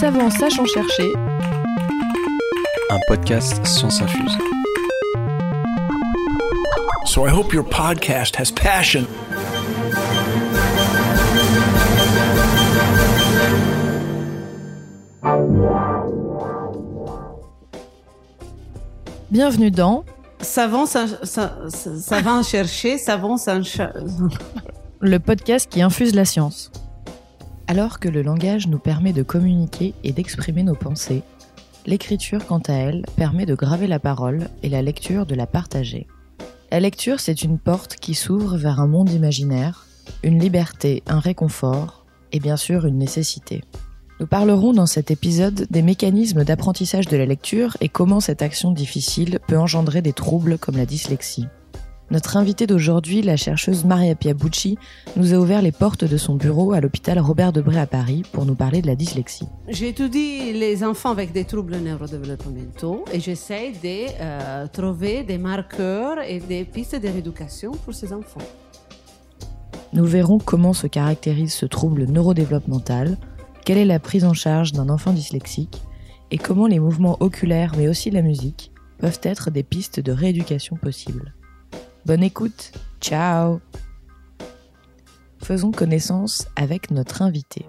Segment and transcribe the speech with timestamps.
[0.00, 1.12] Savant sachant chercher.
[2.90, 4.38] Un podcast Science Infuse.
[7.04, 9.06] So I hope your podcast has passion.
[19.32, 20.04] Bienvenue dans
[20.40, 23.58] Savant, ça, ça, ça, savant chercher, savant, ça,
[25.00, 26.70] le podcast qui infuse la science.
[27.70, 31.22] Alors que le langage nous permet de communiquer et d'exprimer nos pensées,
[31.84, 36.06] l'écriture, quant à elle, permet de graver la parole et la lecture de la partager.
[36.72, 39.86] La lecture, c'est une porte qui s'ouvre vers un monde imaginaire,
[40.22, 43.62] une liberté, un réconfort et bien sûr une nécessité.
[44.18, 48.72] Nous parlerons dans cet épisode des mécanismes d'apprentissage de la lecture et comment cette action
[48.72, 51.48] difficile peut engendrer des troubles comme la dyslexie.
[52.10, 54.78] Notre invitée d'aujourd'hui, la chercheuse Maria Piabucci,
[55.16, 58.46] nous a ouvert les portes de son bureau à l'hôpital Robert Debré à Paris pour
[58.46, 59.46] nous parler de la dyslexie.
[59.68, 66.40] J'étudie les enfants avec des troubles neurodéveloppementaux et j'essaie de euh, trouver des marqueurs et
[66.40, 68.40] des pistes de rééducation pour ces enfants.
[69.92, 73.18] Nous verrons comment se caractérise ce trouble neurodéveloppemental,
[73.66, 75.82] quelle est la prise en charge d'un enfant dyslexique
[76.30, 80.76] et comment les mouvements oculaires mais aussi la musique peuvent être des pistes de rééducation
[80.76, 81.34] possibles.
[82.08, 83.60] Bonne écoute, ciao
[85.42, 87.66] Faisons connaissance avec notre invité.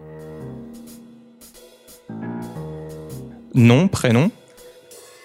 [3.54, 4.32] Nom, prénom,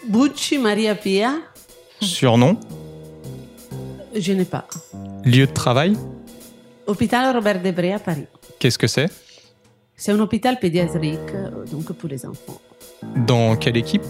[0.09, 1.37] Bucci Maria Pia,
[2.01, 2.59] surnom,
[4.17, 4.67] je n'ai pas.
[5.25, 5.97] lieu de travail,
[6.89, 8.27] Hôpital Robert Debré à Paris.
[8.59, 9.09] qu'est-ce que c'est?
[9.95, 12.61] C'est un hôpital pédiatrique, euh, donc pour les enfants.
[13.29, 14.03] Dans quelle équipe?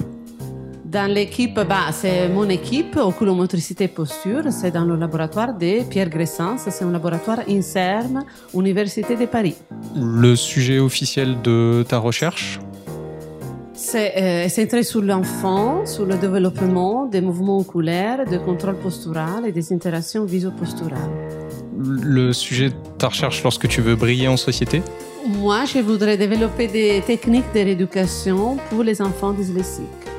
[0.94, 4.44] Dans l'équipe, bah, c'est mon équipe, oculomotricité et posture.
[4.52, 6.68] C'est dans le laboratoire de Pierre Gressens.
[6.70, 8.22] C'est un laboratoire INSERM,
[8.54, 9.56] Université de Paris.
[9.96, 12.60] Le sujet officiel de ta recherche?
[13.72, 19.50] C'est euh, centré sur l'enfant, sur le développement des mouvements oculaires, du contrôle postural et
[19.50, 21.10] des interactions viso-posturales.
[21.76, 24.80] Le sujet de ta recherche lorsque tu veux briller en société?
[25.26, 30.13] Moi, je voudrais développer des techniques de rééducation pour les enfants dyslexiques.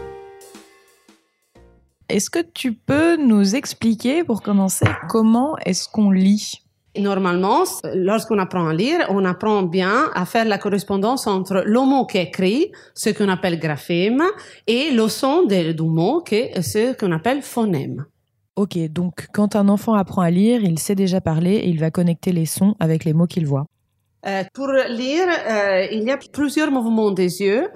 [2.08, 6.62] Est-ce que tu peux nous expliquer, pour commencer, comment est-ce qu'on lit?
[6.98, 12.06] Normalement, lorsqu'on apprend à lire, on apprend bien à faire la correspondance entre le mot
[12.06, 14.24] qui est écrit, ce qu'on appelle graphème,
[14.68, 18.06] et le son de- du mot, qui est ce qu'on appelle phonème.
[18.56, 21.92] Ok, donc quand un enfant apprend à lire, il sait déjà parler et il va
[21.92, 23.66] connecter les sons avec les mots qu'il voit.
[24.26, 27.68] Euh, pour lire, euh, il y a plusieurs mouvements des yeux,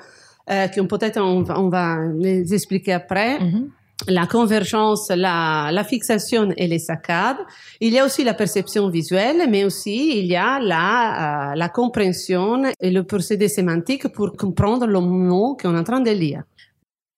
[0.49, 3.39] euh, qu'on peut-être on va les expliquer après.
[3.39, 3.69] Mhm.
[4.07, 7.37] La convergence, la, la fixation et les saccades.
[7.81, 11.69] Il y a aussi la perception visuelle, mais aussi il y a la, euh, la
[11.69, 16.43] compréhension et le procédé sémantique pour comprendre le mot qu'on est en train de lire.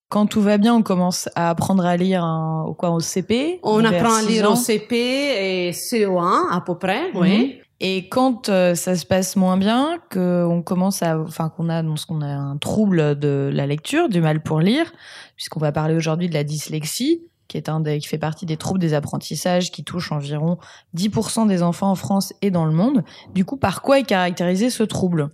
[0.09, 3.59] Quand tout va bien, on commence à apprendre à lire un- au quoi au CP.
[3.63, 7.61] On apprend à lire au CP et CO1 à peu près, oui.
[7.83, 12.21] Et quand euh, ça se passe moins bien, qu'on commence à, enfin qu'on a, qu'on
[12.21, 14.93] a un trouble de la lecture, du mal pour lire,
[15.35, 18.79] puisqu'on va parler aujourd'hui de la dyslexie, qui est un qui fait partie des troubles
[18.79, 20.59] des apprentissages, qui touche environ
[20.95, 23.03] 10% des enfants en France et dans le monde.
[23.33, 25.31] Du coup, par quoi est caractérisé ce trouble?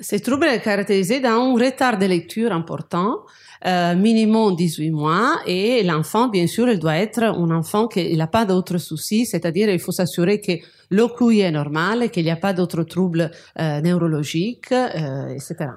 [0.00, 3.20] Ce trouble est caractérisé d'un retard de lecture important,
[3.64, 8.26] euh, minimum 18 mois, et l'enfant, bien sûr, il doit être un enfant qui n'a
[8.26, 10.52] pas d'autres soucis, c'est-à-dire il faut s'assurer que
[10.90, 13.30] le QI est normal, qu'il n'y a pas d'autres troubles
[13.60, 15.70] euh, neurologiques, euh, etc.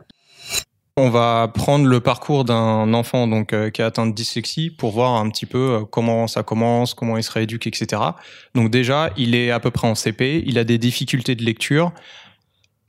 [0.97, 5.15] On va prendre le parcours d'un enfant donc qui a atteint de dyslexie pour voir
[5.15, 8.01] un petit peu comment ça commence, comment il se rééduque, etc.
[8.55, 11.91] Donc déjà, il est à peu près en CP, il a des difficultés de lecture,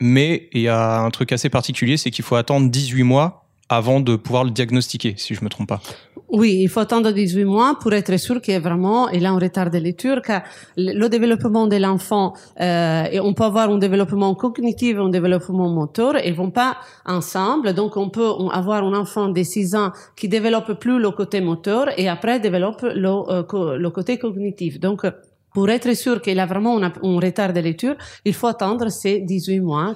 [0.01, 4.00] mais il y a un truc assez particulier, c'est qu'il faut attendre 18 mois avant
[4.00, 5.81] de pouvoir le diagnostiquer, si je me trompe pas.
[6.28, 9.38] Oui, il faut attendre 18 mois pour être sûr qu'il est vraiment il a un
[9.38, 10.43] retard de lecture, car
[10.77, 15.69] le développement de l'enfant, euh, et on peut avoir un développement cognitif et un développement
[15.69, 17.75] moteur, ils vont pas ensemble.
[17.75, 21.96] Donc, on peut avoir un enfant de 6 ans qui développe plus le côté moteur
[21.96, 24.81] et après développe le, euh, côté cognitif.
[24.81, 25.06] Donc,
[25.55, 27.94] pour être sûr qu'il a vraiment un retard de lecture,
[28.25, 29.94] il faut attendre ces 18 mois.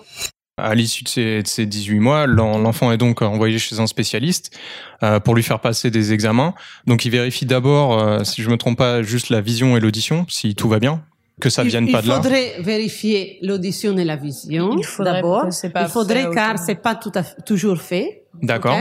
[0.63, 3.87] À l'issue de ces, de ces 18 mois, l'en- l'enfant est donc envoyé chez un
[3.87, 4.57] spécialiste
[5.03, 6.55] euh, pour lui faire passer des examens.
[6.87, 10.27] Donc il vérifie d'abord, euh, si je me trompe pas, juste la vision et l'audition,
[10.29, 11.03] si tout va bien,
[11.41, 12.17] que ça il, vienne il pas de là.
[12.17, 15.47] faudrait vérifier l'audition et la vision Il faudrait, d'abord.
[15.49, 18.25] Il faudrait car c'est pas tout à fait, toujours fait.
[18.43, 18.77] D'accord.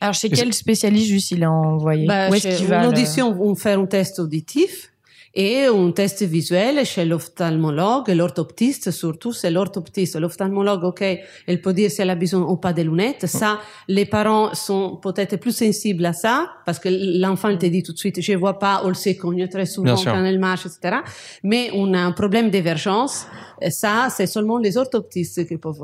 [0.00, 2.06] Alors, chez quel spécialiste juste il est envoyé?
[2.06, 4.90] Bah, Où est-ce chez- qu'il va le- L'audition, on fait un test auditif
[5.36, 10.16] et un test visuel chez l'ophtalmologue, l'orthoptiste surtout, c'est l'orthoptiste.
[10.16, 11.04] L'ophtalmologue, ok,
[11.46, 13.26] elle peut dire si elle a besoin ou pas des lunettes.
[13.26, 13.58] Ça,
[13.88, 17.98] les parents sont peut-être plus sensibles à ça, parce que l'enfant te dit tout de
[17.98, 20.98] suite, je vois pas, on le sait cogne très souvent quand elle marche, etc.
[21.42, 23.26] Mais on a un problème d'évergence.
[23.70, 25.82] Ça, c'est seulement les orthoptistes qui peuvent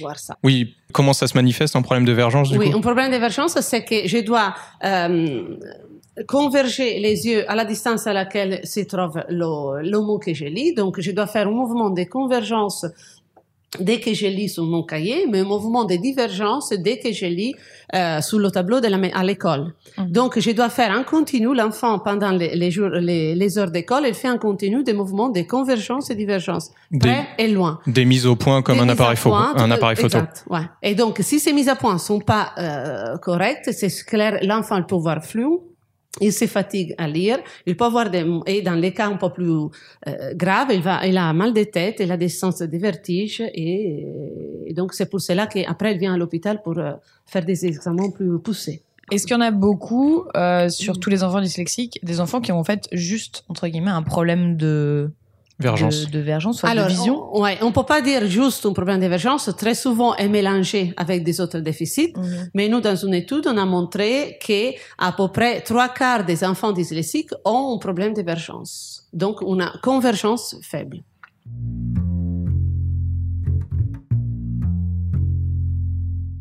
[0.00, 0.36] voir ça.
[0.42, 2.78] Oui, comment ça se manifeste un problème de vergence du Oui, coup?
[2.78, 4.54] un problème d'évergence, c'est que je dois
[4.84, 5.56] euh,
[6.26, 10.46] converger les yeux à la distance à laquelle se trouve le, le mot que je
[10.46, 10.74] lis.
[10.74, 12.86] Donc, je dois faire un mouvement de convergence
[13.80, 17.26] dès que je lis sur mon cahier, mais un mouvement de divergence dès que je
[17.26, 17.54] lis
[17.94, 19.74] euh, sur le tableau de la, à l'école.
[19.98, 20.10] Mhm.
[20.10, 24.04] Donc, je dois faire en continu, l'enfant, pendant les, les jours, les, les heures d'école,
[24.06, 27.80] il fait en continu des mouvements de convergence et divergence, Des- près et loin.
[27.86, 30.18] Des mises au point comme Des un appareil, photo, un appareil photo.
[30.18, 30.60] Exact, ouais.
[30.82, 34.96] Et donc, si ces mises à point sont pas euh, correctes, c'est clair, l'enfant peut
[34.96, 35.64] voir flou,
[36.20, 39.30] il se fatigue à lire, il peut avoir des, et dans les cas un peu
[39.30, 42.78] plus euh, graves, il va, il a mal de tête, il a des sens de
[42.78, 44.06] vertige, et,
[44.66, 46.92] et donc c'est pour cela qu'après il vient à l'hôpital pour euh,
[47.26, 48.82] faire des examens plus poussés.
[49.12, 52.50] Est-ce qu'il y en a beaucoup euh, sur tous les enfants dyslexiques, des enfants qui
[52.50, 55.10] ont en fait juste entre guillemets un problème de
[55.58, 56.04] Vergence.
[56.04, 58.98] de, de vergence, soit de vision on, ouais, on peut pas dire juste un problème
[58.98, 62.12] de divergence, très souvent est mélangé avec des autres déficits.
[62.14, 62.50] Mhm.
[62.52, 66.44] Mais nous, dans une étude, on a montré que à peu près trois quarts des
[66.44, 69.08] enfants dyslexiques ont un problème de divergence.
[69.14, 70.98] Donc, on a convergence faible.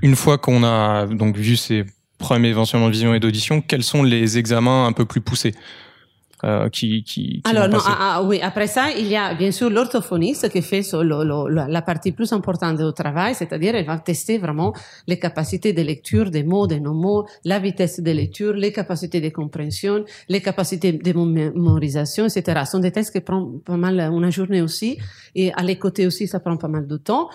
[0.01, 1.85] Une fois qu'on a donc vu ces
[2.17, 5.55] problèmes éventuellement de vision et d'audition, quels sont les examens un peu plus poussés?
[6.43, 9.51] Euh, qui, qui, qui Alors, non, ah, ah, oui, après ça, il y a bien
[9.51, 13.97] sûr l'orthophoniste qui fait le- le- la partie plus importante du travail, c'est-à-dire elle va
[13.99, 14.73] tester vraiment
[15.07, 19.29] les capacités de lecture des mots, des non-mots, la vitesse de lecture, les capacités de
[19.29, 22.61] compréhension, les capacités de mémorisation, etc.
[22.65, 24.97] Ce sont des tests qui prennent pas mal une journée aussi,
[25.35, 27.29] et à les côtés aussi, ça prend pas mal de temps.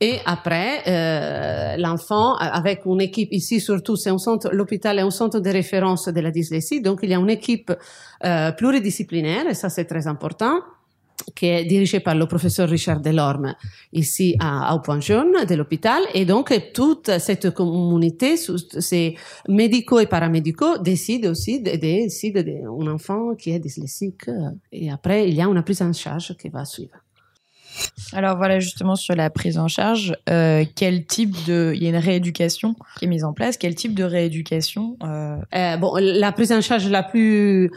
[0.00, 5.10] Et après, euh, l'enfant, avec une équipe ici surtout, c'est un centre, l'hôpital est un
[5.10, 7.72] centre de référence de la dyslexie, donc il y a une équipe
[8.24, 10.60] euh, pluridisciplinaire, et ça c'est très important,
[11.34, 13.54] qui est dirigée par le professeur Richard Delorme
[13.92, 16.02] ici à, au Point Jaune de l'hôpital.
[16.12, 19.16] Et donc, toute cette communauté, ces
[19.48, 24.28] médicaux et paramédicaux, décident aussi d'un enfant qui est dyslexique.
[24.28, 26.96] euh, Et après, il y a une prise en charge qui va suivre.
[28.12, 31.90] Alors voilà justement sur la prise en charge, euh, quel type de, il y a
[31.90, 36.32] une rééducation qui est mise en place, quel type de rééducation euh, Euh, bon, la
[36.32, 37.70] prise en charge la plus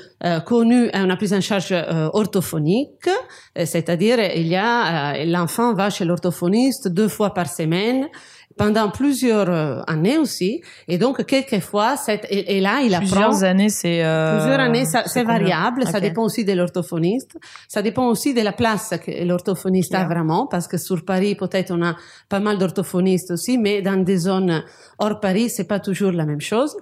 [0.45, 1.73] connue est une prise en charge
[2.13, 3.09] orthophonique,
[3.55, 8.07] c'est-à-dire il y a l'enfant va chez l'orthophoniste deux fois par semaine
[8.59, 13.43] pendant plusieurs euh, années aussi, et donc quelquefois cette, et, et là il apprend plusieurs
[13.45, 17.37] années, c'est euh, Plusieurs années, c'est variable, ça dépend aussi de l'orthophoniste,
[17.69, 21.71] ça dépend aussi de la place que l'orthophoniste a vraiment, parce que sur Paris, peut-être
[21.71, 21.95] on a
[22.27, 24.63] pas mal d'orthophonistes aussi, mais dans des zones
[24.97, 26.75] hors Paris, c'est pas toujours la même chose.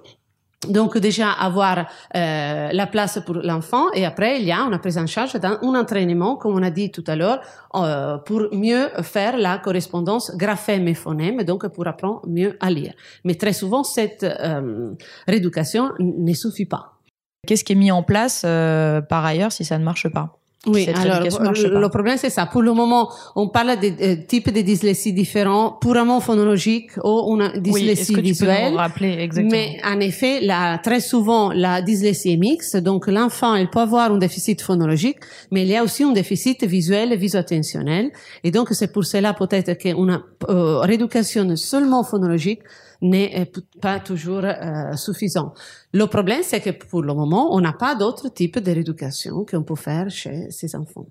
[0.66, 4.98] Donc déjà avoir euh, la place pour l'enfant et après il y a une prise
[4.98, 7.40] en charge dans un entraînement comme on a dit tout à l'heure
[7.76, 12.92] euh, pour mieux faire la correspondance graphème et phonème donc pour apprendre mieux à lire.
[13.22, 14.94] Mais très souvent cette euh,
[15.28, 16.98] rééducation ne suffit pas.
[17.46, 20.38] Qu'est-ce qui est mis en place euh, par ailleurs si ça ne marche pas?
[20.72, 22.46] Oui, alors le, problème c'est ça.
[22.46, 27.50] Pour le moment, on parle de euh, types de dyslexie différents, purement phonologiques ou une
[27.54, 28.74] Oui, dyslexie tu peux visuelle.
[28.74, 29.50] rappeler exactement?
[29.50, 32.76] Mais en effet, la, très souvent, la dyslexie est mixte.
[32.76, 35.18] Donc, l'enfant, il peut avoir un déficit phonologique,
[35.50, 38.10] mais il y a aussi un déficit visuel et viso-attentionnel.
[38.44, 42.60] Et donc, c'est pour cela peut-être qu'une euh, rééducation seulement phonologique
[43.00, 45.54] n'est euh, pas toujours euh, suffisant.
[45.92, 49.62] Le problème, c'est que pour le moment, on n'a pas d'autres types de rééducation qu'on
[49.62, 51.06] peut faire chez ces enfants.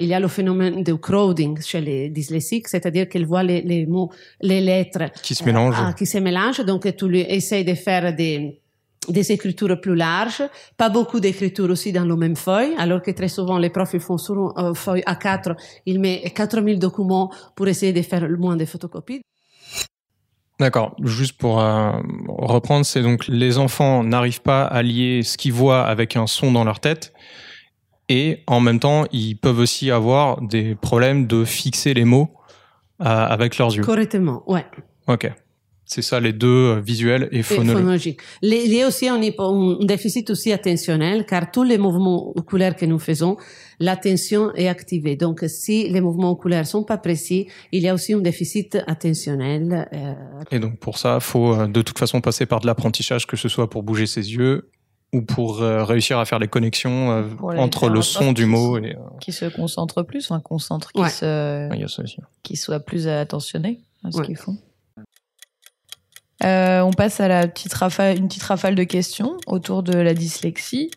[0.00, 3.86] Il y a le phénomène de crowding chez les dyslexiques, c'est-à-dire qu'ils voient les, les
[3.86, 6.64] mots, les lettres qui se mélangent ah, qui se mélangent.
[6.64, 8.60] Donc, tu lui essayes de faire des,
[9.08, 10.42] des écritures plus larges,
[10.76, 14.18] pas beaucoup d'écritures aussi dans la même feuille, alors que très souvent les profs font
[14.18, 15.54] sur une euh, feuille A4,
[15.86, 19.22] ils mettent 4000 documents pour essayer de faire le moins de photocopies.
[20.60, 20.94] D'accord.
[21.02, 21.90] Juste pour euh,
[22.28, 26.52] reprendre, c'est donc les enfants n'arrivent pas à lier ce qu'ils voient avec un son
[26.52, 27.12] dans leur tête.
[28.08, 32.28] Et en même temps, ils peuvent aussi avoir des problèmes de fixer les mots
[33.00, 33.82] euh, avec leurs yeux.
[33.82, 34.64] Correctement, ouais.
[35.08, 35.30] Ok.
[35.86, 37.76] C'est ça les deux, euh, visuels et Et phonologiques.
[37.76, 38.20] phonologique.
[38.42, 42.86] Il y a aussi un, un déficit aussi attentionnel, car tous les mouvements oculaires que
[42.86, 43.36] nous faisons,
[43.80, 45.16] l'attention est activée.
[45.16, 49.88] Donc, si les mouvements oculaires sont pas précis, il y a aussi un déficit attentionnel.
[49.92, 50.14] euh,
[50.50, 53.48] Et donc pour ça, faut euh, de toute façon passer par de l'apprentissage, que ce
[53.48, 54.70] soit pour bouger ses yeux
[55.12, 57.22] ou pour euh, réussir à faire les connexions euh,
[57.58, 58.96] entre le son du mot et.
[58.96, 61.08] euh, Qui se concentre plus, enfin concentre, qui, Ouais.
[61.08, 62.16] se, il y a ça aussi.
[62.42, 64.26] qui soit plus attentionné à ce Ouais.
[64.26, 64.56] qu'ils font.
[66.44, 70.14] Euh, on passe à la petite rafale, une petite rafale de questions autour de la
[70.14, 70.90] dyslexie.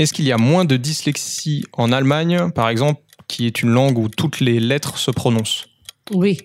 [0.00, 3.98] Est-ce qu'il y a moins de dyslexie en Allemagne, par exemple, qui est une langue
[3.98, 5.66] où toutes les lettres se prononcent?
[6.14, 6.38] Oui.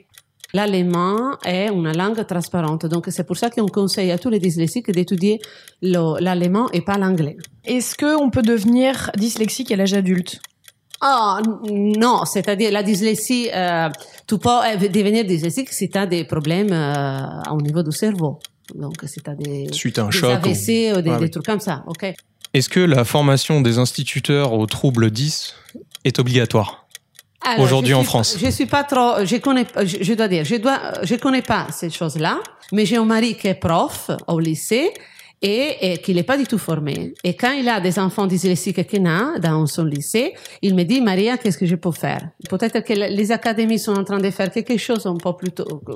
[0.53, 2.85] L'allemand est une langue transparente.
[2.85, 5.39] Donc, c'est pour ça qu'on conseille à tous les dyslexiques d'étudier
[5.81, 7.37] le- l'allemand et pas l'anglais.
[7.63, 10.39] Est-ce qu'on peut devenir dyslexique à l'âge adulte?
[11.01, 13.89] Ah, n- non, c'est-à-dire la dyslexie, euh,
[14.27, 18.39] tu peux devenir dyslexique si tu as des problèmes euh, au niveau du cerveau.
[18.73, 21.17] Donc, si tu as des, suite à un des choc ou- AVC ou, des, Ouais,
[21.17, 21.29] des oui.
[21.29, 21.83] trucs comme ça.
[21.87, 22.13] OK?
[22.55, 25.55] Est-ce que la formation des instituteurs aux troubles 10
[26.05, 26.87] est obligatoire
[27.41, 28.37] Alors, Aujourd'hui je en France?
[28.39, 31.67] Je suis pas trop, je connais, je, je dois dire, je dois, je connais pas
[31.73, 32.39] ces choses-là,
[32.71, 34.93] mais j'ai un mari qui est prof au lycée
[35.41, 37.13] et, et qui n'est pas du tout formé.
[37.25, 41.01] Et quand il a des enfants dyslexiques qu'il a dans son lycée, il me dit,
[41.01, 42.29] Maria, qu'est-ce que je peux faire?
[42.49, 45.51] Peut-être que les académies sont en train de faire quelque chose un peu plus,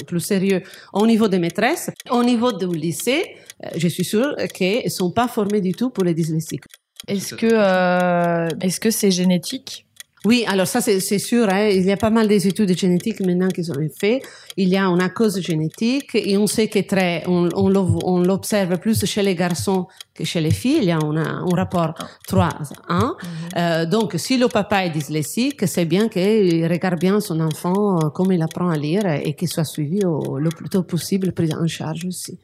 [0.06, 0.62] plus sérieux
[0.92, 1.89] au niveau des maîtresses.
[2.12, 3.38] Au niveau du lycée,
[3.75, 6.63] je suis sûre qu'ils ne sont pas formés du tout pour les dyslexiques.
[7.08, 9.86] Est-ce que euh, est-ce que c'est génétique?
[10.25, 13.48] Oui, alors ça c'est sûr, hein, il y a pas mal des études génétiques maintenant
[13.48, 14.22] qui sont faites.
[14.58, 18.20] Il y a une cause génétique et on sait que très, on, on l'o- on
[18.20, 20.80] l'observe plus chez les garçons que chez les filles.
[20.80, 21.94] Il y a une- un rapport
[22.28, 22.50] 3
[22.89, 23.16] 1.
[23.56, 28.10] Euh, donc, si le papa est dyslexique, c'est bien qu'il regarde bien son enfant, euh,
[28.10, 31.54] comme il apprend à lire et qu'il soit suivi au, le plus tôt possible, pris
[31.54, 32.38] en charge aussi.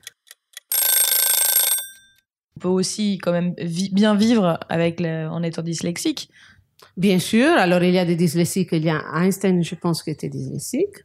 [2.57, 3.53] On peut aussi quand même
[3.91, 6.29] bien vivre avec en étant dyslexique.
[6.97, 8.69] Bien sûr, alors il y a des dyslexiques.
[8.71, 11.04] Il y a Einstein, je pense, qui était dyslexique.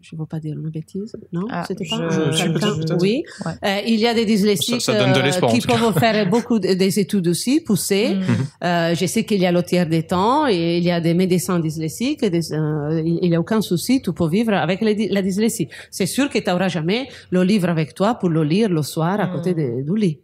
[0.00, 1.46] Je ne veux pas dire une bêtise, non?
[1.50, 2.96] Ah, C'était pas je- peut-être, peut-être.
[3.02, 3.22] Oui.
[3.44, 3.52] Ouais.
[3.64, 6.58] Euh, il y a des dyslexiques Ça- ça donne de euh, qui peuvent faire beaucoup
[6.58, 8.14] de- des études aussi poussées.
[8.14, 8.64] Mm.
[8.64, 11.12] Euh, je sais qu'il y a le tiers des temps et il y a des
[11.14, 12.22] médecins dyslexiques.
[12.22, 15.68] et des, euh, il n'y a aucun souci, tu peux vivre avec les la dyslexie.
[15.90, 19.20] C'est sûr que tu n'auras jamais le livre avec toi pour le lire le soir
[19.20, 19.32] à Mm.
[19.34, 20.18] côté de- du lit.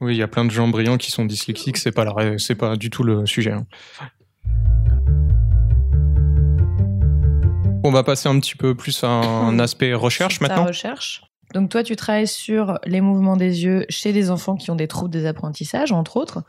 [0.00, 2.12] Oui, il y a plein de gens brillants qui sont dyslexiques, c'est pas la
[2.58, 3.52] pas du tout le sujet.
[3.52, 3.64] hein.
[7.86, 10.64] On va passer un petit peu plus à un aspect recherche maintenant.
[10.64, 11.22] recherche.
[11.52, 14.88] Donc toi, tu travailles sur les mouvements des yeux chez des enfants qui ont des
[14.88, 16.42] troubles des apprentissages, entre autres.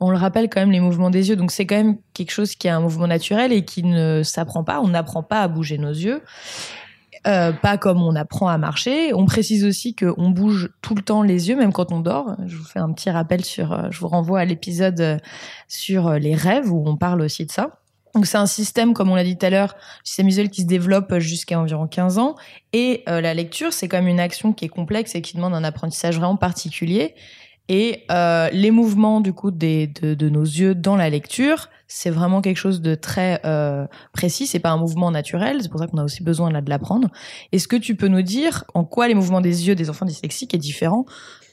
[0.00, 2.54] On le rappelle quand même, les mouvements des yeux, donc c'est quand même quelque chose
[2.54, 4.80] qui a un mouvement naturel et qui ne s'apprend pas.
[4.80, 6.22] On n'apprend pas à bouger nos yeux.
[7.26, 9.12] Euh, pas comme on apprend à marcher.
[9.12, 12.34] On précise aussi qu'on bouge tout le temps les yeux, même quand on dort.
[12.46, 15.18] Je vous fais un petit rappel sur, euh, je vous renvoie à l'épisode euh,
[15.66, 17.80] sur les rêves où on parle aussi de ça.
[18.14, 20.66] Donc c'est un système, comme on l'a dit tout à l'heure, système visuel qui se
[20.66, 22.34] développe jusqu'à environ 15 ans.
[22.72, 25.54] Et euh, la lecture, c'est quand même une action qui est complexe et qui demande
[25.54, 27.14] un apprentissage vraiment particulier.
[27.68, 32.10] Et euh, les mouvements du coup des, de, de nos yeux dans la lecture, c'est
[32.10, 34.46] vraiment quelque chose de très euh, précis.
[34.46, 35.62] C'est pas un mouvement naturel.
[35.62, 37.08] C'est pour ça qu'on a aussi besoin là de l'apprendre.
[37.52, 40.54] Est-ce que tu peux nous dire en quoi les mouvements des yeux des enfants dyslexiques
[40.54, 41.04] est différent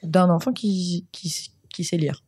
[0.03, 2.21] d'un enfant qui, qui, qui sait lire,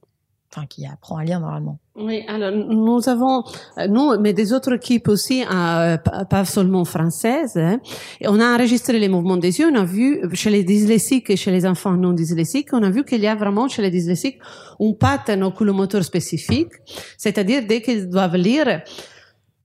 [0.51, 1.79] enfin qui apprend à lire normalement.
[1.95, 3.43] Oui, alors nous avons,
[3.77, 7.79] euh, nous, mais des autres équipes aussi, euh, pas seulement françaises, hein,
[8.21, 11.35] et on a enregistré les mouvements des yeux, on a vu chez les dyslexiques et
[11.35, 14.39] chez les enfants non dyslexiques, on a vu qu'il y a vraiment chez les dyslexiques
[14.79, 16.71] un pattern oculomoteur spécifique,
[17.17, 18.83] c'est-à-dire dès qu'ils doivent lire,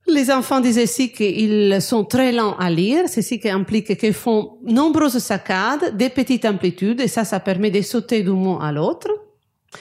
[0.09, 5.19] les enfants dyslexiques, ils sont très lents à lire, ceci qui implique qu'ils font nombreuses
[5.19, 9.09] saccades, des petites amplitudes, et ça, ça permet de sauter d'un mot à l'autre.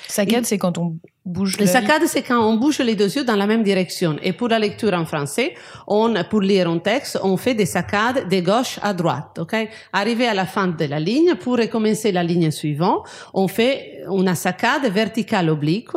[0.07, 1.73] Saccade, c'est quand on bouge Les l'œil.
[1.73, 4.17] saccades, c'est quand on bouge les deux yeux dans la même direction.
[4.21, 5.53] Et pour la lecture en français,
[5.87, 9.55] on, pour lire un texte, on fait des saccades de gauche à droite, ok?
[9.93, 14.33] Arrivé à la fin de la ligne, pour recommencer la ligne suivante, on fait une
[14.35, 15.89] saccade verticale oblique.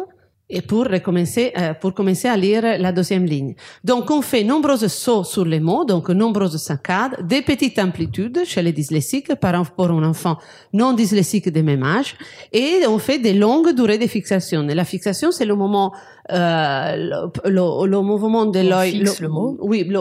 [0.57, 3.53] Et pour recommencer, euh, pour commencer à lire la deuxième ligne.
[3.91, 8.63] Donc, on fait nombreux sauts sur les mots, donc nombreuses saccades, des petites amplitudes chez
[8.63, 10.37] les dyslexiques par rapport à un enfant
[10.73, 12.11] non dyslexique de même âge,
[12.53, 14.61] et on fait des longues durées de fixation.
[14.69, 15.89] Et la fixation, c'est le moment,
[16.31, 18.93] euh, le, le- le mouvement de l'œil.
[18.99, 19.57] fixe le mot.
[19.61, 20.01] Oui, le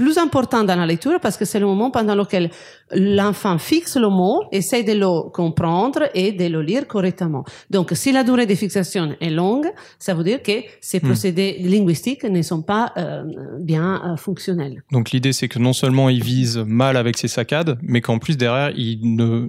[0.00, 2.50] plus important dans la lecture parce que c'est le moment pendant lequel
[2.92, 7.44] l'enfant fixe le mot, essaie de le comprendre et de le lire correctement.
[7.68, 12.24] Donc, si la durée de fixation est longue, ça veut dire que ces procédés linguistiques
[12.24, 13.24] ne sont pas euh,
[13.60, 14.82] bien euh, fonctionnels.
[14.92, 18.36] Donc l'idée c'est que non seulement il vise mal avec ses saccades, mais qu'en plus
[18.36, 19.48] derrière il ne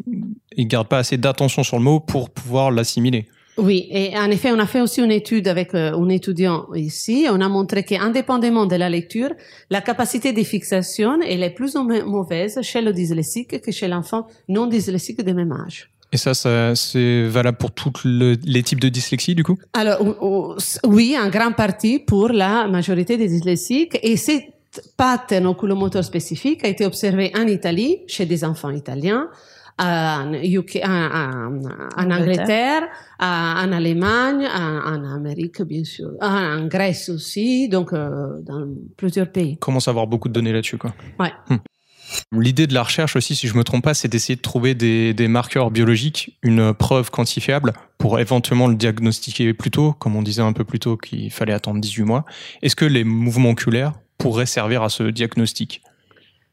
[0.55, 3.27] il garde pas assez d'attention sur le mot pour pouvoir l'assimiler.
[3.61, 7.27] Oui, et en effet, on a fait aussi une étude avec euh, un étudiant ici.
[7.29, 9.31] On a montré qu'indépendamment de la lecture,
[9.69, 13.89] la capacité de fixation elle est plus ou moins mauvaise chez le dyslexique que chez
[13.89, 15.91] l'enfant non dyslexique de même âge.
[16.11, 19.57] Et ça, ça c'est valable pour tous les types de dyslexie, du coup?
[19.73, 19.99] Alors,
[20.85, 23.97] oui, en grande partie pour la majorité des dyslexiques.
[24.01, 24.53] Et c'est
[24.97, 29.29] pattern oculomoteur spécifique a été observé en Italie, chez des enfants italiens,
[29.79, 31.61] en, UK, en,
[31.97, 32.83] en Angleterre,
[33.19, 39.57] en Allemagne, en, en, Amérique, bien sûr, en, Grèce aussi, donc euh, dans plusieurs pays.
[39.57, 40.93] Commence à avoir beaucoup de données là-dessus, quoi.
[41.19, 41.31] Ouais.
[41.49, 41.57] Hmm.
[42.31, 45.13] L'idée de la recherche aussi, si je me trompe pas, c'est d'essayer de trouver des,
[45.13, 50.41] des, marqueurs biologiques, une preuve quantifiable pour éventuellement le diagnostiquer plus tôt, comme on disait
[50.41, 52.25] un peu plus tôt qu'il fallait attendre 18 mois.
[52.61, 55.81] Est-ce que les mouvements oculaires pourraient servir à ce diagnostic?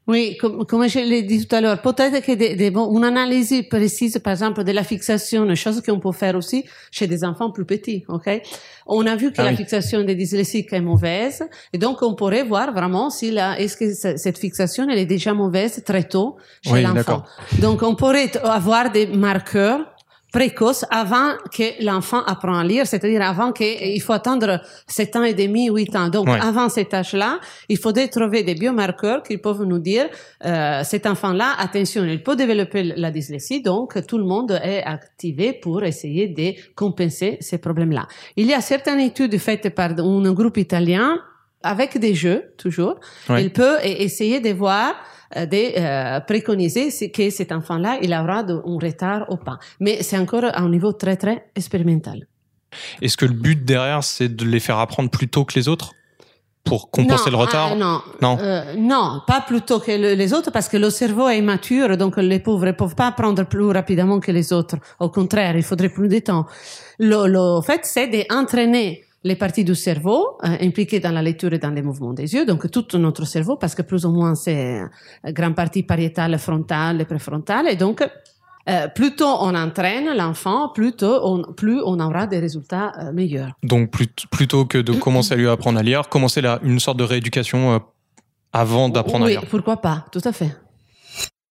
[0.07, 3.03] Oui, comme, comme je l'ai dit tout à l'heure, peut-être que des, des, bon, une
[3.03, 7.51] analyse précise, par exemple, de la fixation, chose qu'on peut faire aussi chez des enfants
[7.51, 8.41] plus petits, ok?
[8.85, 12.43] On a vu que ah la fixation des dyslexiques est mauvaise, et donc on pourrait
[12.43, 16.71] voir vraiment si la, est-ce que cette fixation, elle est déjà mauvaise très tôt chez
[16.71, 17.23] oui, l'enfant.
[17.59, 19.85] Donc on pourrait avoir des marqueurs
[20.31, 25.33] précoce avant que l'enfant apprend à lire, c'est-à-dire avant qu'il faut attendre 7 ans et
[25.33, 26.09] demi, 8 ans.
[26.09, 30.07] Donc, avant cet âge-là, il faudrait trouver des biomarqueurs qui peuvent nous dire,
[30.45, 35.53] euh, cet enfant-là, attention, il peut développer la dyslexie, donc tout le monde est activé
[35.53, 38.07] pour essayer de compenser ces problèmes-là.
[38.35, 41.19] Il y a certaines études faites par un groupe italien
[41.67, 42.99] avec des jeux, toujours.
[43.29, 44.95] Il peut essayer de voir
[45.35, 49.59] euh, de euh, préconiser que cet enfant-là, il aura de, un retard ou pas.
[49.81, 52.27] Mais c'est encore à un niveau très, très expérimental.
[53.01, 55.91] Est-ce que le but derrière, c'est de les faire apprendre plus tôt que les autres
[56.63, 60.51] pour compenser le retard ah, Non, non, euh, non, pas plus tôt que les autres
[60.51, 64.19] parce que le cerveau est immature, donc les pauvres ne peuvent pas apprendre plus rapidement
[64.19, 64.75] que les autres.
[64.99, 66.45] Au contraire, il faudrait plus de temps.
[66.99, 71.59] Le, le fait, c'est d'entraîner les parties du cerveau euh, impliquées dans la lecture et
[71.59, 74.81] dans les mouvements des yeux, donc tout notre cerveau, parce que plus ou moins c'est
[74.81, 80.93] euh, grande partie pariétale, frontale préfrontale, et donc euh, plus tôt on entraîne l'enfant, plus
[80.93, 83.51] tôt on, plus on aura des résultats euh, meilleurs.
[83.63, 86.97] Donc plus, plutôt que de commencer à lui apprendre à lire, commencer là une sorte
[86.97, 87.81] de rééducation
[88.53, 89.41] avant d'apprendre à lire.
[89.43, 90.51] Oui, pourquoi pas, tout à fait.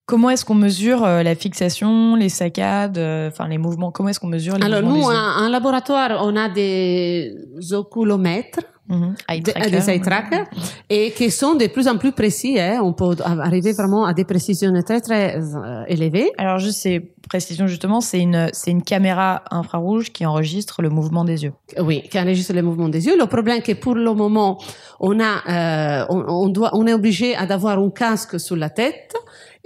[0.06, 3.90] Comment est-ce qu'on mesure euh, la fixation, les saccades, euh, enfin les mouvements?
[3.90, 7.34] Comment est-ce qu'on mesure les Alors mouvements nous, en, laboratoire, on a des
[7.72, 9.16] oculomètres, mhm.
[9.28, 10.46] des eye trackers,
[10.88, 12.56] et qui sont de plus en plus précis.
[12.60, 12.82] Hein.
[12.84, 16.30] On peut arriver vraiment à des précisions très très euh, élevées.
[16.38, 21.24] Alors juste ces précisions justement, c'est une c'est une caméra infrarouge qui enregistre le mouvement
[21.24, 21.52] des yeux.
[21.80, 23.18] Oui, qui enregistre le mouvement des yeux.
[23.18, 24.60] Le problème c'est que pour le moment,
[25.00, 29.12] on a on, on doit on est obligé d'avoir un casque sur la tête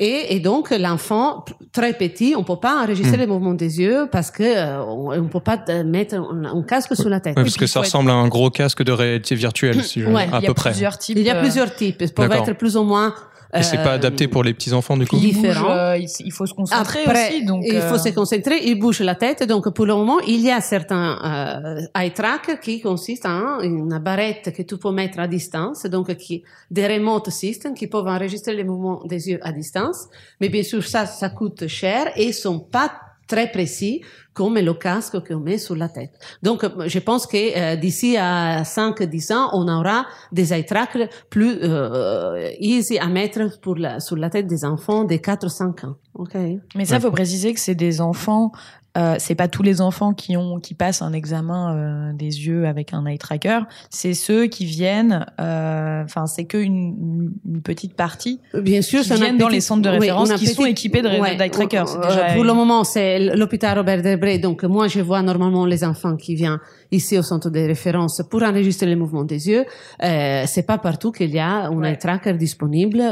[0.00, 3.20] et, et donc l'enfant très petit, on peut pas enregistrer mm.
[3.20, 7.10] les mouvements des yeux parce que euh, on, on, peut pas mettre un, casque sur
[7.10, 7.34] la tête.
[7.34, 10.06] parce que ça ressemble à un gros casque de réalité virtuelle, si je...
[10.06, 10.72] ouais, à peu près.
[10.72, 11.98] Types, il y a plusieurs types.
[12.00, 13.14] Ils peuvent être plus ou moins
[13.54, 15.16] et c'est pas adapté pour les petits enfants du coup.
[15.16, 15.70] Différent.
[15.70, 17.44] Euh, il faut se concentrer aussi.
[17.44, 18.60] Donc il faut euh, se concentrer.
[18.64, 19.42] Il bouge la tête.
[19.44, 23.98] Donc pour le moment, il y a certains euh, eye track qui consistent en une
[23.98, 28.54] barrette que tu peux mettre à distance, donc qui des remote systems qui peuvent enregistrer
[28.54, 30.08] les mouvements des yeux à distance.
[30.40, 32.92] Mais bien sûr, ça, ça coûte cher et sont pas
[33.30, 36.12] très précis comme le casque qu'on met sur la tête.
[36.42, 41.58] Donc, je pense que euh, d'ici à 5-10 ans, on aura des eye trackers plus
[41.62, 45.96] euh, easy à mettre pour la, sur la tête des enfants de 4-5 ans.
[46.14, 46.58] Okay.
[46.76, 48.52] Mais ça, il faut préciser que c'est des enfants
[48.98, 52.66] euh, c'est pas tous les enfants qui ont qui passent un examen euh, des yeux
[52.66, 53.60] avec un eye tracker.
[53.88, 55.26] C'est ceux qui viennent.
[55.40, 58.40] Euh, enfin, c'est que une, une, petite partie.
[58.54, 61.50] Bien sûr, qui viennent dans les centres de référence qui sont équipés de ouais, d'eye
[61.50, 61.84] tracker.
[61.84, 62.34] Déjà...
[62.34, 64.38] Pour le moment, c'est l'hôpital Robert Debré.
[64.38, 66.58] Donc moi, je vois normalement les enfants qui viennent
[66.90, 69.64] ici au centre de référence pour enregistrer les mouvements des yeux.
[70.02, 73.02] Euh, c'est pas partout qu'il y a un eye tracker disponible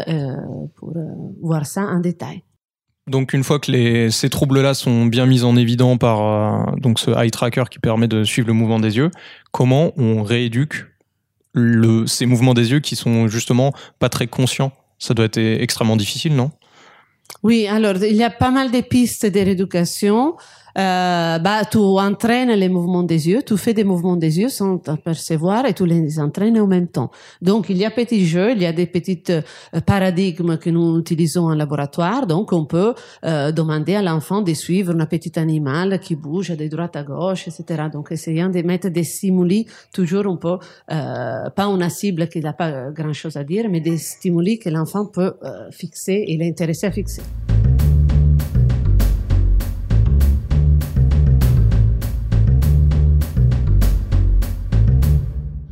[0.75, 0.95] pour
[1.41, 2.43] voir ça en détail.
[3.09, 7.11] Donc une fois que ces troubles-là sont bien mis en évidence par euh, donc ce
[7.11, 9.11] eye tracker qui permet de suivre le mouvement des yeux,
[9.51, 10.87] comment on rééduque
[11.55, 14.73] le, ces mouvements des yeux qui sont justement pas très conscients?
[14.99, 16.51] Ça doit être extrêmement difficile, non?
[17.43, 20.37] Oui, alors il y a pas mal de pistes de rééducation.
[20.79, 24.79] Euh, bah, tu entraînes les mouvements des yeux, tu fais des mouvements des yeux sans
[24.79, 27.11] t'apercevoir et tu les entraînes en même temps.
[27.43, 29.43] Donc, il y a petits jeux, il y a des petits euh,
[29.85, 32.27] paradigmes que nous utilisons en laboratoire.
[32.29, 36.69] Donc, on peut euh, demander à l'enfant de suivre un petit animal qui bouge de
[36.69, 37.89] droite à gauche, etc.
[37.93, 40.59] Donc, essayant de mettre des stimuli, toujours un peu,
[40.93, 44.69] euh, pas une cible qui n'a pas grand chose à dire, mais des stimuli que
[44.69, 47.23] l'enfant peut euh, fixer et l'intéresser à fixer.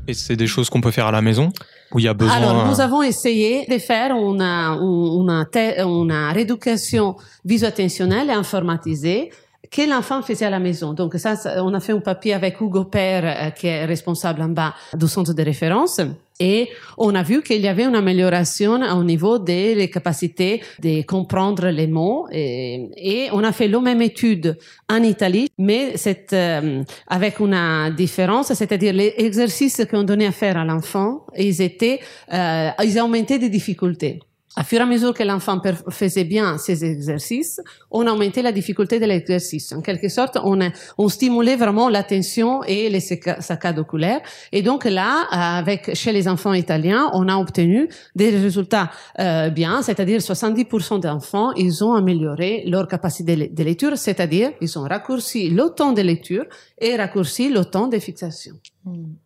[0.09, 1.53] Et c'est des choses qu'on peut faire à la maison
[1.93, 2.37] où il y a besoin.
[2.37, 5.47] Alors, nous avons essayé de faire une, une,
[5.79, 9.31] une rééducation viso-attentionnelle informatisée
[9.71, 10.93] que l'enfant faisait à la maison.
[10.93, 14.43] Donc ça, ça, on a fait un papier avec Hugo Père, euh, qui est responsable
[14.43, 16.01] en bas du centre de référence.
[16.39, 16.69] Et
[16.99, 21.87] on a vu qu'il y avait une amélioration au niveau des capacités de comprendre les
[21.87, 22.27] mots.
[22.31, 25.95] Et, on a fait la même étude en Italie, mais
[26.33, 32.01] euh, avec une différence, c'est-à-dire les exercices qu'on donnait à faire à l'enfant, ils étaient,
[32.33, 34.21] euh, ils augmentaient des difficultés.
[34.59, 38.99] À fur et à mesure que l'enfant faisait bien ses exercices, on augmentait la difficulté
[38.99, 39.73] de l'exercice.
[39.73, 40.59] En quelque sorte, on,
[40.97, 44.23] on stimulait vraiment l'attention et les saccades oculaires.
[44.53, 48.91] Et donc là, avec chez les enfants italiens, on a obtenu des résultats
[49.21, 54.85] euh, bien, c'est-à-dire 70% d'enfants, ils ont amélioré leur capacité de lecture, c'est-à-dire ils ont
[54.85, 56.47] raccourci le temps de lecture
[56.79, 58.55] et raccourci le temps de fixation.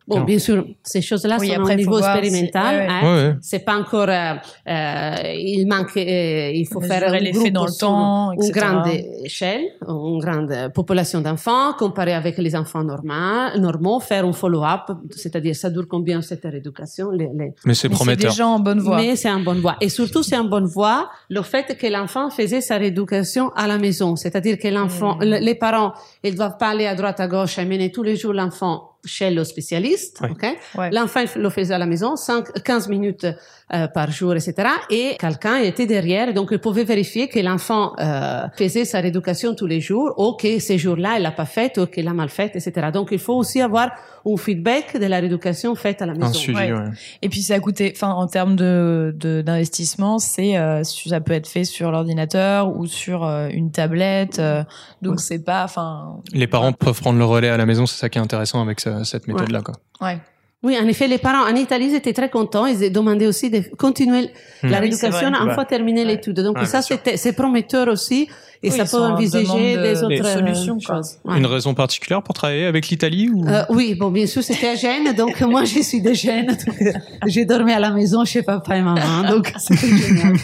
[0.07, 2.87] Bon, bien sûr, ces choses-là sont au niveau expérimental.
[2.89, 4.09] Hein, C'est pas encore.
[4.09, 4.33] Euh,
[4.67, 5.95] euh, il manque.
[5.97, 8.87] Euh, il faut faire un groupe dans le temps, une grande
[9.23, 15.55] échelle, une grande population d'enfants, comparer avec les enfants normaux, normaux, faire un follow-up, c'est-à-dire
[15.55, 17.11] ça dure combien cette rééducation.
[17.11, 17.53] Les, les...
[17.65, 18.31] Mais c'est prometteur.
[18.31, 18.97] C'est déjà en bonne voie.
[18.97, 19.77] Mais c'est en bonne voie.
[19.79, 23.77] Et surtout, c'est en bonne voie le fait que l'enfant faisait sa rééducation à la
[23.77, 25.93] maison, c'est-à-dire que l'enfant, les parents,
[26.23, 29.43] ils doivent pas aller à droite à gauche, amener tous les jours l'enfant chez le
[29.43, 30.21] spécialiste.
[30.21, 30.45] ok?
[30.91, 33.25] L'enfant le faisait à la maison, 5, 15 minutes
[33.73, 34.53] euh, par jour, etc.
[34.89, 39.67] Et quelqu'un était derrière, donc il pouvait vérifier que l'enfant euh, faisait sa rééducation tous
[39.67, 42.55] les jours, ou que ces jours-là, il l'a pas fait, ou qu'il l'a mal fait,
[42.55, 42.89] etc.
[42.93, 43.91] Donc il faut aussi avoir
[44.25, 46.33] un feedback de la rééducation faite à la maison.
[46.33, 46.73] Suivi, ouais.
[47.21, 51.47] Et puis ça a coûté, enfin en termes de d'investissement, c'est euh, ça peut être
[51.47, 54.63] fait sur l'ordinateur ou sur euh, une tablette, euh,
[55.01, 56.17] donc c'est pas, enfin.
[56.33, 58.79] Les parents peuvent prendre le relais à la maison, c'est ça qui est intéressant avec
[59.03, 59.75] cette méthode-là, quoi.
[60.01, 60.17] Ouais.
[60.63, 62.67] Oui, en effet, les parents en Italie ils étaient très contents.
[62.67, 64.29] Ils demandaient aussi de continuer
[64.61, 66.39] la oui, rééducation une fois terminé l'étude.
[66.41, 68.27] Donc ça, c'est prometteur aussi.
[68.63, 71.15] Et Oui, ça peut envisager de- des autres des solutions, euh, choses.
[71.25, 71.39] Ouais.
[71.39, 73.43] Une raison particulière pour travailler avec l'Italie ou?
[73.47, 76.55] Euh, oui, bon, bien sûr, c'était à Gênes, donc moi, je suis de Gênes.
[76.79, 76.91] euh,
[77.25, 80.35] J'ai dormi à la maison chez papa et maman, donc c'était génial.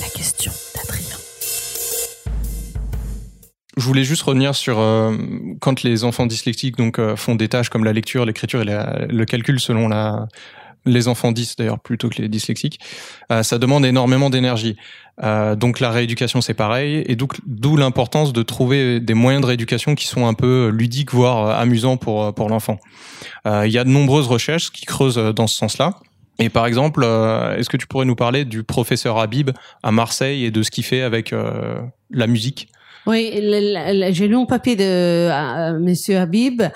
[0.00, 0.50] La question
[3.76, 5.16] Je voulais juste revenir sur euh,
[5.60, 9.06] quand les enfants dyslexiques donc euh, font des tâches comme la lecture, l'écriture et la-
[9.08, 10.26] le calcul selon la
[10.86, 12.80] les enfants 10 d'ailleurs plutôt que les dyslexiques,
[13.30, 14.76] euh, ça demande énormément d'énergie.
[15.22, 19.46] Euh, donc la rééducation c'est pareil et donc d'où l'importance de trouver des moyens de
[19.46, 22.78] rééducation qui sont un peu ludiques voire euh, amusants pour euh, pour l'enfant.
[23.44, 25.94] Il y a de nombreuses recherches qui creusent dans ce sens-là.
[26.38, 29.50] Et par exemple, est-ce que tu pourrais nous parler du professeur Habib
[29.82, 31.34] à Marseille et de ce qu'il fait avec
[32.10, 32.68] la musique?
[33.06, 33.30] Oui,
[34.12, 36.68] j'ai lu un papier de euh, Monsieur Habib euh,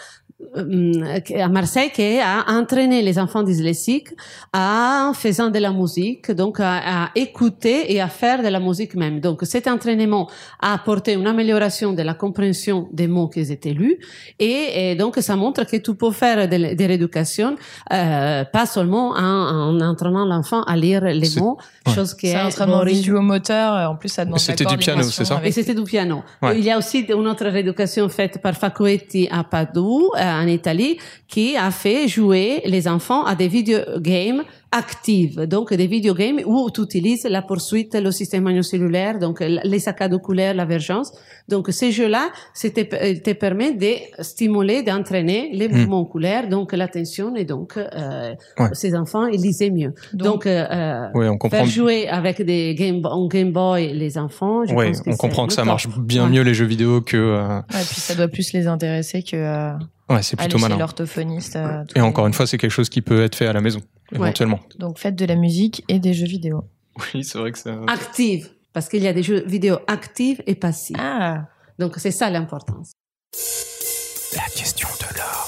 [1.37, 4.09] à Marseille qui a entraîné les enfants dyslexiques
[4.53, 8.95] en faisant de la musique, donc à, à écouter et à faire de la musique
[8.95, 9.21] même.
[9.21, 10.29] Donc cet entraînement
[10.61, 13.99] a apporté une amélioration de la compréhension des mots qui étaient lus
[14.39, 17.57] et, et donc ça montre que tu peux faire de, de l'éducation
[17.93, 21.95] euh, pas seulement en, en entraînant l'enfant à lire les mots, ouais.
[21.95, 25.41] chose qui est un entraînement visuomoteur, en plus ça demande C'était du piano, c'est ça
[25.45, 26.23] Et c'était du piano.
[26.43, 26.59] Ouais.
[26.59, 30.99] Il y a aussi une autre rééducation faite par Faccoetti à Padoue, euh, en Italie,
[31.29, 34.45] qui a fait jouer les enfants à des videogames
[34.83, 35.41] actives.
[35.47, 40.55] Donc, des videogames où tu utilises la poursuite, le système magnocellulaire, donc les saccades oculaires,
[40.55, 41.13] la vergence.
[41.49, 47.37] Donc, ces jeux-là, c'était, euh, te permet de stimuler, d'entraîner les mouvements oculaires, donc l'attention,
[47.37, 48.69] et donc, euh, Ouais.
[48.73, 49.93] ces enfants, ils lisaient mieux.
[50.13, 51.59] Donc, Donc, euh, euh, Oui, on comprend.
[51.59, 55.17] faire jouer avec des Game, en Game Boy les enfants, je Oui, pense que on
[55.17, 55.67] comprend que ça top.
[55.67, 56.31] marche bien Ouais.
[56.31, 57.17] mieux les jeux vidéo que.
[57.17, 59.73] euh, Ouais, puis ça doit plus les intéresser que euh,
[60.11, 60.77] Ouais, c'est plutôt malin.
[60.77, 61.57] l'orthophoniste.
[61.95, 63.81] Et encore une fois, c'est quelque chose qui peut être fait à la maison,
[64.15, 64.61] éventuellement.
[64.79, 66.65] Donc faites de la musique et des jeux vidéo.
[67.15, 67.75] Oui, c'est vrai que ça.
[67.89, 70.97] active, parce qu'il y a des jeux vidéo actifs et passifs.
[70.99, 71.47] Ah,
[71.79, 72.93] Donc c'est ça l'importance.
[74.37, 75.44] La question de l'or.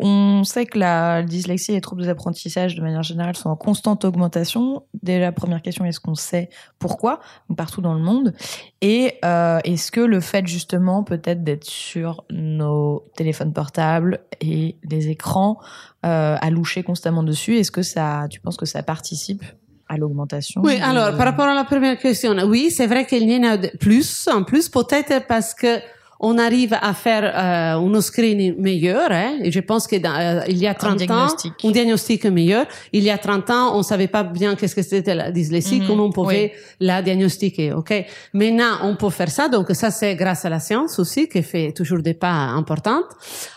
[0.00, 4.04] On sait que la dyslexie et les troubles d'apprentissage de manière générale sont en constante
[4.04, 4.82] augmentation.
[5.02, 7.20] Dès la première question, est-ce qu'on sait pourquoi?
[7.56, 8.34] Partout dans le monde.
[8.80, 15.08] Et euh, est-ce que le fait justement peut-être d'être sur nos téléphones portables et les
[15.08, 15.58] écrans
[16.06, 19.42] euh, à loucher constamment dessus, est-ce que ça, tu penses que ça participe
[19.88, 23.28] à l'augmentation Oui, de- alors par rapport à la première question, oui, c'est vrai qu'il
[23.28, 25.78] y en a plus, en plus peut-être parce que
[26.20, 29.10] on arrive à faire euh, un screening meilleur.
[29.10, 31.52] Hein, et je pense que dans, euh, il y a 30 ans, diagnostic.
[31.64, 32.66] un diagnostic meilleur.
[32.92, 35.86] Il y a 30 ans, on savait pas bien qu'est-ce que c'était la dyslexie, Mhm,
[35.86, 37.72] comment on pouvait la diagnostiquer.
[37.72, 37.92] Ok?
[38.32, 39.48] Maintenant, on peut faire ça.
[39.48, 43.02] Donc ça, c'est grâce à la science aussi qui fait toujours des pas importants.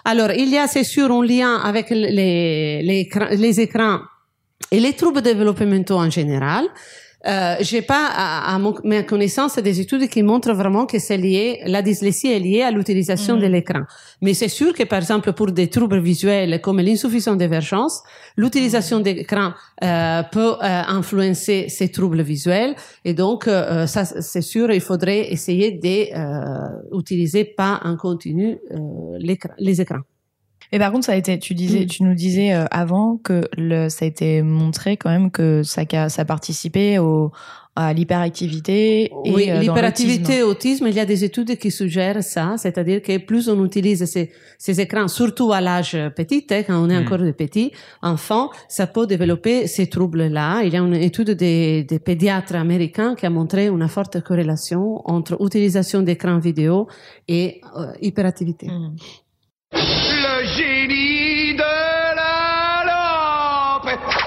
[0.05, 3.99] Alors, il y a c'est sûr un lien avec les les, les écrans
[4.71, 6.65] et les troubles développementaux en général.
[7.27, 11.17] Euh, j'ai pas, à, à mon, ma connaissance, des études qui montrent vraiment que c'est
[11.17, 13.81] lié, la dyslexie est liée à l'utilisation de l'écran.
[14.21, 18.01] Mais c'est sûr que, par exemple, pour des troubles visuels comme l'insuffisance d'émergence,
[18.35, 19.51] l'utilisation d'écran
[19.83, 22.75] euh, peut euh, influencer ces troubles visuels.
[23.05, 25.71] Et donc, euh, ça, c'est sûr, il faudrait essayer
[26.91, 28.77] d'utiliser pas en continu euh,
[29.19, 30.01] l'écran- les écrans.
[30.71, 33.89] Mais par contre, ça a été, tu disais, tu nous disais euh, avant que le,
[33.89, 37.31] ça a été montré quand même que ça, ça participait au,
[37.75, 39.05] à l'hyperactivité.
[39.25, 40.85] et, Oui, euh, l'hyperactivité et l'autisme.
[40.85, 44.31] autisme, il y a des études qui suggèrent ça, c'est-à-dire que plus on utilise ces,
[44.57, 47.03] ces écrans, surtout à l'âge petit, hein, quand on est Mm.
[47.05, 50.63] encore de petits enfants, ça peut développer ces troubles-là.
[50.63, 55.01] Il y a une étude des, des pédiatres américains qui a montré une forte corrélation
[55.05, 56.87] entre utilisation d'écrans vidéo
[57.27, 58.67] et euh, hyperactivité.
[58.67, 58.95] Mm.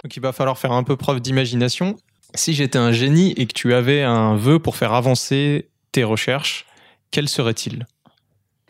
[0.04, 1.96] Donc il va falloir faire un peu preuve d'imagination.
[2.34, 6.66] Si j'étais un génie et que tu avais un vœu pour faire avancer tes recherches,
[7.10, 7.86] quel serait-il?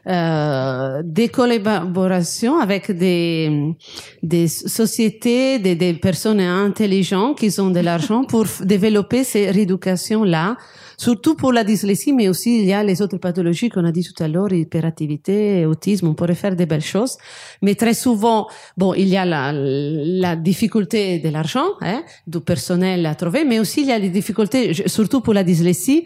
[0.07, 3.75] Euh, des collaborations avec des,
[4.23, 10.57] des sociétés, des, des personnes intelligentes qui ont de l'argent pour développer ces rééducations-là,
[10.99, 14.05] surtout pour la dyslexie, mais aussi il y a les autres pathologies qu'on a dit
[14.05, 17.17] tout à l'heure, hyperactivité, autisme, on pourrait faire des belles choses.
[17.63, 23.07] Mais très souvent, bon, il y a la, la difficulté de l'argent, hein, du personnel
[23.07, 26.05] à trouver, mais aussi il y a les difficultés, surtout pour la dyslexie,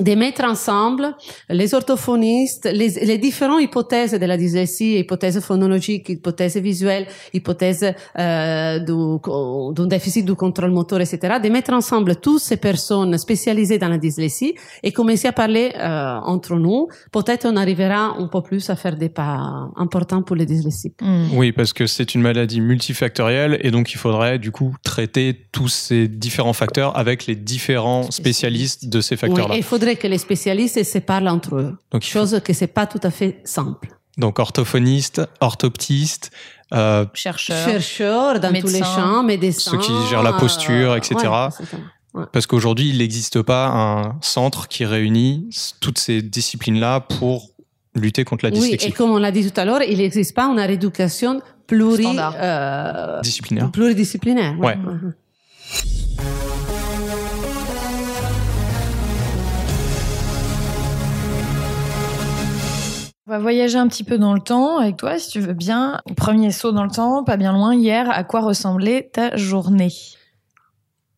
[0.00, 1.14] de mettre ensemble
[1.50, 8.78] les orthophonistes, les, les différentes hypothèses de la dyslexie, hypothèse phonologique, hypothèse visuelle, hypothèse euh,
[8.78, 13.88] du- d'un déficit du contrôle moteur, etc., de mettre ensemble toutes ces personnes spécialisées dans
[13.88, 16.88] la dyslexie et commencer à parler euh, entre nous.
[17.12, 21.00] Peut-être on arrivera un peu plus à faire des pas importants pour les dyslexiques.
[21.02, 21.36] Mm.
[21.36, 25.68] Oui, parce que c'est une maladie multifactorielle et donc il faudrait du coup traiter tous
[25.68, 29.54] ces différents facteurs avec les différents spécialistes de ces facteurs-là.
[29.82, 33.10] Faudrait que les spécialistes se parlent entre eux, Donc, chose que c'est pas tout à
[33.10, 33.88] fait simple.
[34.18, 36.30] donc orthophoniste, orthoptiste,
[36.72, 37.68] euh, Chercheur.
[37.68, 41.16] chercheurs dans tous les champs, médecins, ceux qui gèrent la posture, euh, etc.
[41.24, 41.66] ouais.
[42.14, 42.24] Ouais.
[42.32, 45.48] parce qu'aujourd'hui il n'existe pas un centre qui réunit
[45.80, 47.48] toutes ces disciplines-là pour
[47.94, 50.34] lutter contre la Oui, dyslexie et comme on l'a dit tout à l'heure, il n'existe
[50.34, 52.34] pas une rééducation pluri, Standard.
[52.38, 53.70] euh, disciplinaire.
[53.70, 54.58] pluridisciplinaire.
[54.60, 54.76] Ouais.
[63.32, 66.02] On va voyager un petit peu dans le temps avec toi, si tu veux bien.
[66.18, 67.74] Premier saut dans le temps, pas bien loin.
[67.74, 69.88] Hier, à quoi ressemblait ta journée?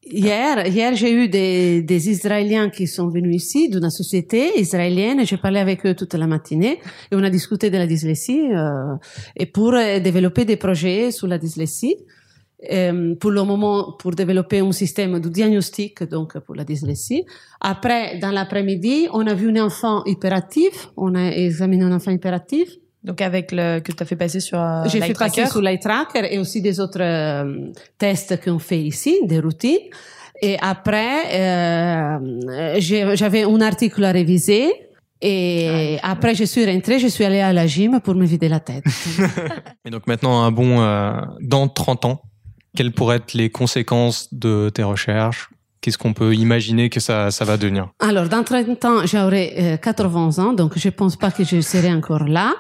[0.05, 5.39] Hier, hier j'ai eu des, Israéliens qui sont venus ici, d'une société israélienne, et j'ai
[5.39, 6.79] parlé avec eux toute la matinée,
[7.11, 8.95] et on a discuté de la dyslexie, euh,
[9.37, 11.97] et pour euh, développer des projets sur la dyslexie.
[12.73, 17.25] Euh, pour le moment, pour développer un système de diagnostic, donc pour la dyslexie.
[17.61, 22.69] Après, dans l'après-midi, on a vu un enfant hyperactif, on a examiné un enfant hyperactif,
[23.05, 25.51] Donc avec le que tu as fait passer sur euh, j'ai Light fait passer Tracker.
[25.51, 29.87] sur l'eye tracker et aussi des autres euh, tests qu'on fait ici, des routines.
[30.41, 32.19] Et après, euh,
[32.79, 34.65] j'ai- j'avais un article à réviser.
[35.21, 38.61] Et après, je suis rentrée, je suis allée à la gym pour me vider la
[38.61, 38.85] tête.
[39.87, 42.21] Et donc maintenant un bon euh, dans 30 ans,
[42.77, 45.51] quelles pourraient être les conséquences de tes recherches?
[45.81, 47.89] Qu'est-ce qu'on peut imaginer que ça, ça va devenir?
[48.01, 51.93] Alors, dans 30 ans, j'aurai euh, 80 ans, donc je pense pas que je serai
[51.93, 52.55] encore là.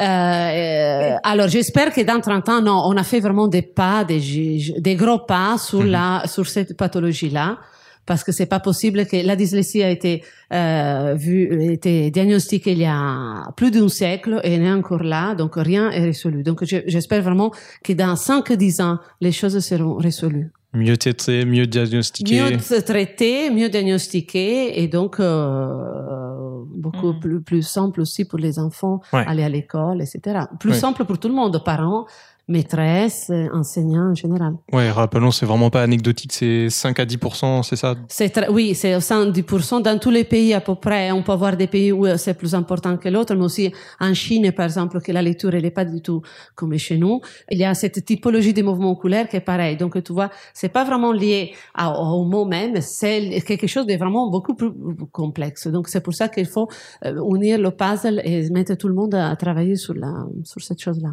[0.00, 4.04] Euh, euh, alors, j'espère que dans 30 ans, non, on a fait vraiment des pas,
[4.04, 5.90] des, des gros pas sur Mhm.
[5.90, 7.58] la, sur cette pathologie-là.
[8.04, 12.78] Parce que c'est pas possible que la dyslexie a été euh, vue, été diagnostiquée il
[12.80, 16.42] y a plus d'un siècle et elle est encore là, donc rien est résolu.
[16.42, 17.52] Donc je- j'espère vraiment
[17.84, 22.40] que dans 5-10 ans, les choses seront résolues Mieux traité, mieux diagnostiqué.
[22.40, 27.20] mieux se traiter, mieux diagnostiquer et donc euh, beaucoup Mhm.
[27.20, 29.24] plus, plus simple aussi pour les enfants, Ouais.
[29.26, 30.20] aller à l'école, etc.
[30.58, 30.76] Plus Ouais.
[30.78, 32.06] simple pour tout le monde, parents,
[32.52, 34.54] maîtresses, enseignants en général.
[34.72, 37.90] Ouais, rappelons, c'est vraiment pas anecdotique, c'est 5 à 10%, c'est ça?
[38.08, 41.10] C'est très- oui, c'est 110% dans tous les pays à peu près.
[41.12, 44.52] On peut avoir des pays où c'est plus important que l'autre, mais aussi en Chine,
[44.52, 46.20] par exemple, que la lecture elle n'est pas du tout
[46.54, 47.20] comme chez nous.
[47.50, 49.76] Il y a cette typologie des mouvements oculaires qui est pareil.
[49.76, 53.94] Donc tu vois, c'est pas vraiment lié à- au mot même, c'est quelque chose de
[53.96, 54.70] vraiment beaucoup plus
[55.10, 55.66] complexe.
[55.68, 56.68] Donc c'est pour ça qu'il faut
[57.04, 60.12] euh, unir le puzzle et mettre tout le monde à travailler sur la
[60.44, 61.10] sur cette chose-là.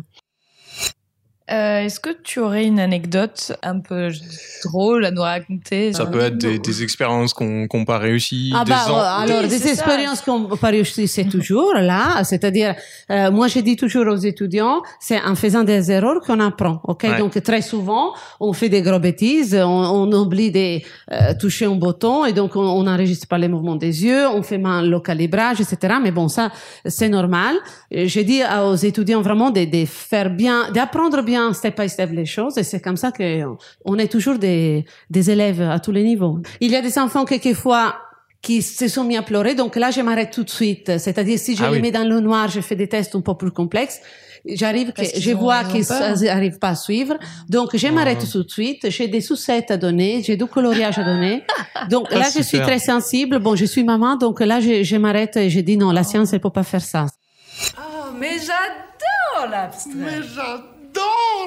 [1.52, 4.10] Euh, Est-ce que tu aurais une anecdote un peu
[4.66, 8.64] drôle à nous raconter Ça peut être des, des expériences qu'on qu'on pas réussi, Ah
[8.64, 12.24] des bah, ans- euh, alors, Oui, des expériences qu'on n'a pas réussi, c'est toujours là.
[12.24, 12.76] C'est-à-dire,
[13.12, 16.82] euh, moi, je dis toujours aux étudiants, c'est en faisant des erreurs qu'on apprend.
[16.84, 17.18] Ok, Ouais.
[17.18, 19.68] donc très souvent, on fait des gros bêtises, on,
[20.02, 20.80] on oublie de
[21.12, 24.58] euh, toucher un bouton et donc on n'enregistre pas les mouvements des yeux, on fait
[24.60, 25.96] mal le calibrage, etc.
[26.04, 26.52] Mais bon, ça,
[26.86, 27.56] c'est normal.
[27.92, 32.12] Je dis à- aux étudiants vraiment de, de faire bien, d'apprendre bien step by step
[32.12, 33.44] les choses et c'est comme ça que
[33.86, 36.40] on est toujours des, des élèves à tous les niveaux.
[36.62, 37.96] Il y a des enfants quelquefois
[38.42, 40.98] qui se sont mis à pleurer, donc là je m'arrête tout de suite.
[40.98, 41.82] C'est-à-dire si je Ah les oui.
[41.82, 44.00] mets dans le noir, je fais des tests un peu plus complexes.
[44.46, 45.86] J'arrive que je vois qu'ils
[46.22, 47.16] n'arrivent pas à suivre,
[47.50, 48.90] donc je m'arrête tout de suite.
[48.90, 51.44] J'ai des sucettes à donner, j'ai du coloriage à donner.
[51.90, 53.40] Donc Ah, là je suis très sensible.
[53.40, 56.32] Bon, je suis maman, donc là je, je m'arrête et je dis non, la science
[56.32, 57.06] elle peut pas faire ça.
[57.78, 59.92] Oh, mais j'adore l'abstrait.
[59.96, 60.64] Mais j'adore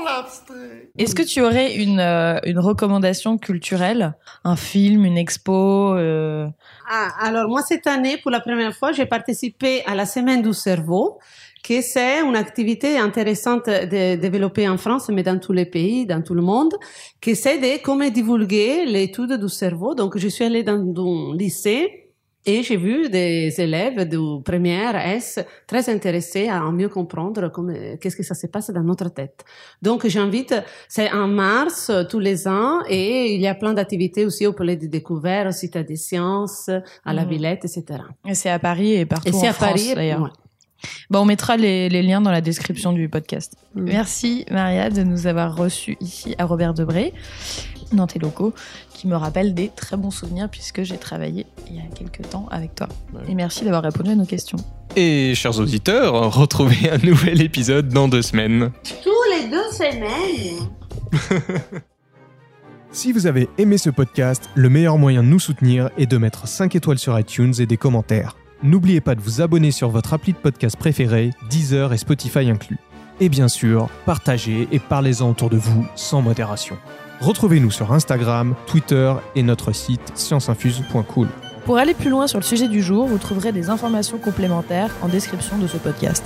[0.04, 0.90] l'abstrait.
[0.98, 4.14] Est-ce que tu aurais une, euh, une recommandation culturelle?
[4.44, 6.46] Un film, une expo euh,
[6.88, 10.52] Ah, alors moi cette année, pour la première fois, j'ai participé à la semaine du
[10.52, 11.18] cerveau,
[11.62, 16.22] que c'est une activité intéressante de développer en France, mais dans tous les pays, dans
[16.22, 16.74] tout le monde,
[17.20, 19.94] que c'est de comment divulguer l'étude du cerveau.
[19.94, 22.01] Donc je suis allée dans un lycée
[22.44, 28.16] et j'ai vu des élèves de première S très intéressés à mieux comprendre comment, qu'est-ce
[28.16, 29.44] que ça se passe dans notre tête.
[29.80, 30.54] Donc j'invite,
[30.88, 34.52] c'est en mars euh, tous les ans et il y a plein d'activités aussi au
[34.52, 36.68] Palais des Découvertes, au Cité des Sciences,
[37.04, 37.30] à la Mhm.
[37.30, 37.84] Villette, etc.
[38.26, 40.22] et C'est à Paris et partout Et c'est en à France Paris, d'ailleurs.
[40.22, 40.30] ouais.
[41.10, 43.54] Bon, on mettra les, les liens dans la description du podcast.
[43.76, 47.12] Merci Maria de nous avoir reçus ici à Robert Debré,
[47.96, 48.54] dans tes locaux,
[48.94, 52.46] qui me rappellent des très bons souvenirs puisque j'ai travaillé il y a quelques temps
[52.50, 52.88] avec toi.
[53.28, 54.58] Et merci d'avoir répondu à nos questions.
[54.96, 58.70] Et chers auditeurs, retrouvez un nouvel épisode dans deux semaines.
[59.02, 60.68] Tous les deux semaines.
[62.94, 66.46] Si vous avez aimé ce podcast, le meilleur moyen de nous soutenir est de mettre
[66.46, 68.36] 5 étoiles sur iTunes et des commentaires.
[68.62, 72.76] N'oubliez pas de vous abonner sur votre appli de podcast préféré, Deezer et Spotify inclus.
[73.18, 76.76] Et bien sûr, partagez et parlez-en autour de vous sans modération.
[77.22, 81.28] Retrouvez-nous sur Instagram, Twitter et notre site scienceinfuse.cool.
[81.64, 85.08] Pour aller plus loin sur le sujet du jour, vous trouverez des informations complémentaires en
[85.08, 86.24] description de ce podcast.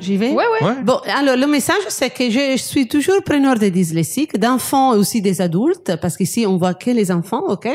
[0.00, 0.66] J'y vais Ouais, ouais.
[0.66, 0.82] Ouais.
[0.84, 5.20] Bon, alors le message, c'est que je suis toujours preneur des dyslexiques, d'enfants et aussi
[5.20, 7.68] des adultes, parce qu'ici on voit que les enfants, ok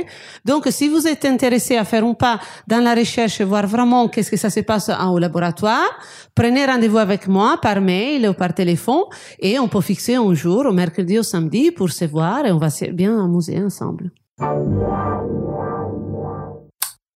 [0.45, 4.31] Donc, si vous êtes intéressé à faire un pas dans la recherche, voir vraiment qu'est-ce
[4.31, 5.89] que ça se passe au laboratoire,
[6.33, 9.03] prenez rendez-vous avec moi par mail ou par téléphone,
[9.39, 12.57] et on peut fixer un jour, au mercredi ou samedi, pour se voir, et on
[12.57, 14.11] va bien amuser ensemble.